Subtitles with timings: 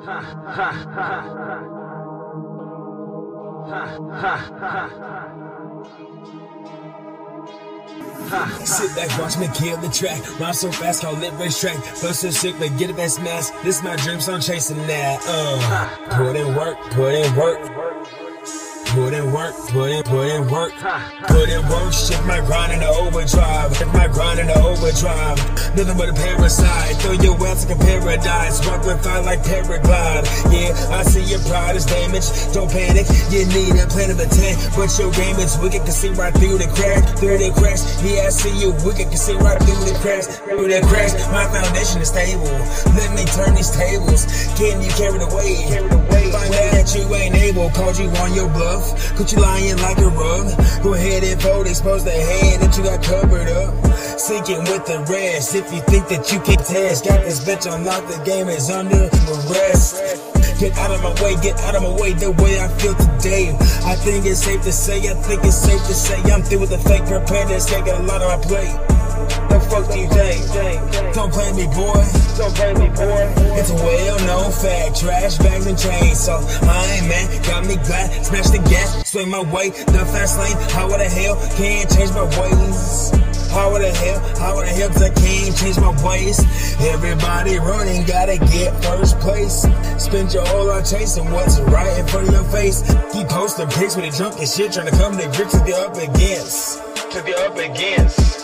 [0.00, 0.08] Sit
[8.96, 10.40] back, watch me kill the track.
[10.40, 11.76] Rhyme so fast, call it racetrack.
[11.76, 13.52] Flow so sick, but get a best mask.
[13.62, 15.20] This my dream, so I'm chasing that.
[15.26, 17.60] Uh, put in work, put in work.
[18.90, 20.72] Put in work, put in, put in work.
[21.28, 23.76] Put in work, shift my grind into overdrive.
[23.76, 25.38] Shift my grind into overdrive.
[25.78, 26.96] Nothing but a parasite.
[26.98, 28.66] Throw your ass like a paradise.
[28.66, 30.26] Rock with fire like paraglide.
[30.50, 32.52] Yeah, I see your pride is damaged.
[32.52, 34.58] Don't panic, you need a plan of attack.
[34.74, 37.06] But your game is wicked, can see right through the crack.
[37.22, 40.42] Through the cracks, yeah, I see you wicked, can see right through the cracks.
[40.42, 42.58] Through the cracks, my foundation is stable.
[42.98, 44.26] Let me turn these tables.
[44.58, 45.78] Can you carry the weight?
[46.34, 47.70] Find out that you ain't able.
[47.70, 48.79] Called you on your bluff.
[49.16, 50.46] Caught you lying like a rug.
[50.82, 53.74] Go ahead and fold, expose the hand that you got covered up.
[54.18, 55.54] Sinking with the rest.
[55.54, 58.70] If you think that you can test, got this bitch on lock, the game is
[58.70, 60.02] under arrest.
[60.60, 63.56] Get out of my way, get out of my way, the way I feel today.
[63.84, 66.70] I think it's safe to say, I think it's safe to say, I'm through with
[66.70, 68.76] the fake, prepare to take a lot on my plate.
[69.48, 71.14] The fuck do you think?
[71.14, 72.04] Don't play me, boy.
[72.36, 73.39] Don't play me, boy.
[73.60, 75.00] It's a well-known fact.
[75.00, 76.18] Trash bags and chains.
[76.18, 77.44] So I ain't mad.
[77.44, 78.24] Got me glad.
[78.24, 79.06] Smash the gas.
[79.10, 79.68] Swing my way.
[79.68, 80.56] The fast lane.
[80.72, 83.10] How the hell can't change my ways?
[83.52, 84.20] How the hell?
[84.40, 84.88] How the hell?
[84.88, 86.40] Cause I can't change my ways.
[86.80, 89.66] Everybody running, gotta get first place.
[89.98, 92.80] Spend your whole life chasing what's right in front of your face.
[93.12, 95.76] Keep posting pics with the drunk and shit, trying to come to grips with the
[95.76, 96.80] up against.
[97.12, 98.39] To the up against.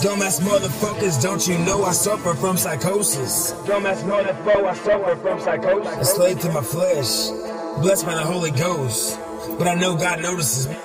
[0.00, 3.52] Dumbass motherfuckers, don't you know I suffer from psychosis?
[3.66, 5.98] Dumbass motherfucker, I suffer from psychosis.
[5.98, 7.28] A slave to my flesh,
[7.82, 9.18] blessed by the Holy Ghost.
[9.58, 10.76] But I know God notices me.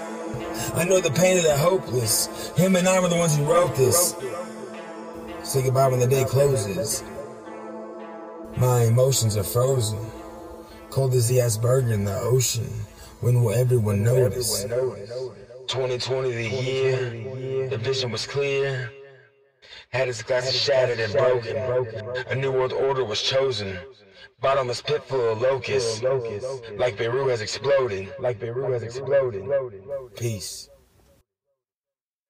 [0.73, 2.52] I know the pain of the hopeless.
[2.57, 4.16] Him and I were the ones who wrote this.
[5.44, 7.02] Say goodbye when the day closes.
[8.57, 10.00] My emotions are frozen.
[10.89, 12.69] Cold as the iceberg in the ocean.
[13.22, 14.63] When will everyone notice?
[14.63, 18.91] 2020 the year, the vision was clear.
[19.95, 21.56] Had its glasses shattered and broken.
[22.28, 23.78] A new world order was chosen.
[24.41, 26.01] Bottomless pit full of locusts.
[26.75, 28.13] Like Beirut has exploded.
[28.19, 29.45] Like Beirut has exploded.
[30.17, 30.67] Peace.